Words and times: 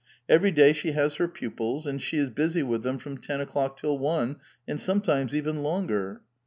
Every 0.27 0.49
day 0.49 0.73
she 0.73 0.93
has 0.93 1.13
her 1.17 1.27
pupils, 1.27 1.85
and 1.85 2.01
she 2.01 2.17
is 2.17 2.31
busy 2.31 2.63
with 2.63 2.81
them 2.81 2.97
from 2.97 3.19
ten 3.19 3.39
o'clock 3.39 3.77
till 3.77 3.99
one, 3.99 4.37
and 4.67 4.81
sometimes 4.81 5.35
even 5.35 5.61
longer." 5.61 6.21